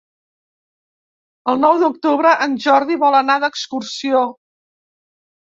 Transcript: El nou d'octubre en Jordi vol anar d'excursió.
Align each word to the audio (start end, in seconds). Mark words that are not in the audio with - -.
El 1.53 1.61
nou 1.65 1.77
d'octubre 1.83 2.31
en 2.47 2.57
Jordi 2.65 2.97
vol 3.05 3.19
anar 3.21 3.39
d'excursió. 3.45 4.27